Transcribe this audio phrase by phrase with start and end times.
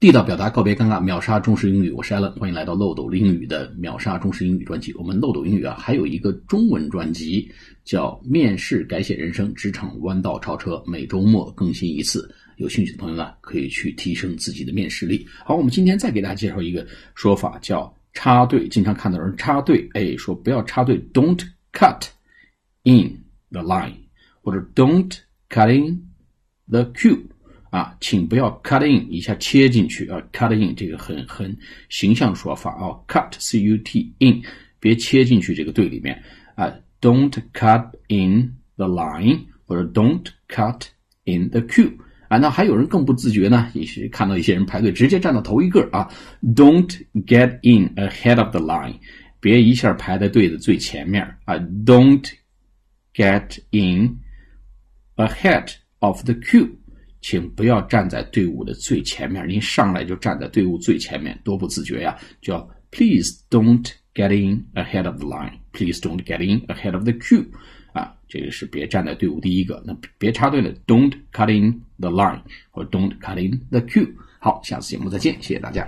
[0.00, 1.90] 地道表达，告别尴尬，秒杀中式英语。
[1.90, 4.94] 我是 Allen，欢迎来到漏斗英语的秒杀中式英语专辑。
[4.94, 7.50] 我们漏斗英语啊，还有一个中文专辑
[7.82, 12.32] 叫《面试改写人生，职场弯道超车》，每周末更新一次。
[12.58, 15.26] 有兴趣的朋友呢，可以去提升自己的面试力。
[15.44, 16.86] 好，我们今天再给大家介绍一个
[17.16, 18.68] 说法，叫插队。
[18.68, 22.06] 经常看到人插队，哎，说不要插队，Don't cut
[22.84, 23.94] in the line，
[24.42, 25.18] 或者 Don't
[25.50, 26.08] cut in
[26.70, 27.18] the queue。
[27.70, 31.54] 啊，请不要 cut in 一下切进去啊，cut in 这个很很
[31.88, 34.42] 形象说法啊，cut c u t in
[34.80, 36.22] 别切进去这个队里面
[36.54, 40.86] 啊，don't cut in the line 或者 don't cut
[41.24, 41.92] in the queue
[42.28, 46.08] 啊，那还有人更不自觉呢，也许看到一些人排队直接站到头一个啊
[46.54, 46.88] ，don't
[47.26, 48.94] get in ahead of the line
[49.40, 52.30] 别一下排在队的最前面啊，don't
[53.14, 54.18] get in
[55.16, 56.77] ahead of the queue。
[57.20, 62.16] 请不要站在队伍的最前面，您上来就站在队伍最前面，多不自觉呀！
[62.40, 65.58] 叫 Please don't get in ahead of the line.
[65.72, 67.44] Please don't get in ahead of the queue.
[67.92, 70.72] 啊，这个是别站在队伍第一个，那别插队了。
[70.86, 74.10] Don't cut in the line 或 Don't cut in the queue.
[74.38, 75.86] 好，下次节目再见，谢谢大家。